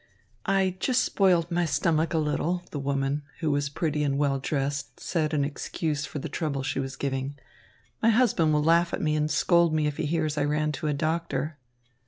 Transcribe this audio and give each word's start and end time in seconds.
"I 0.47 0.77
just 0.79 1.03
spoiled 1.03 1.51
my 1.51 1.63
stomach 1.65 2.15
a 2.15 2.17
little," 2.17 2.63
the 2.71 2.79
woman, 2.79 3.21
who 3.39 3.51
was 3.51 3.69
pretty 3.69 4.03
and 4.03 4.17
well 4.17 4.39
dressed, 4.39 4.99
said 4.99 5.31
in 5.31 5.43
excuse 5.45 6.07
for 6.07 6.17
the 6.17 6.27
trouble 6.27 6.63
she 6.63 6.79
was 6.79 6.95
giving. 6.95 7.37
"My 8.01 8.09
husband 8.09 8.51
will 8.51 8.63
laugh 8.63 8.95
at 8.95 9.01
me 9.03 9.15
and 9.15 9.29
scold 9.29 9.75
me 9.75 9.85
if 9.85 9.97
he 9.97 10.07
hears 10.07 10.39
I 10.39 10.43
ran 10.43 10.71
to 10.71 10.87
a 10.87 10.93
doctor." 10.95 11.59